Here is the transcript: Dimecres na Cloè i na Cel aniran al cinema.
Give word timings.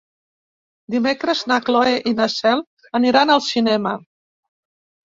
Dimecres 0.93 1.43
na 1.53 1.59
Cloè 1.69 1.93
i 2.13 2.15
na 2.23 2.29
Cel 2.39 2.65
aniran 3.03 3.37
al 3.37 3.47
cinema. 3.53 3.97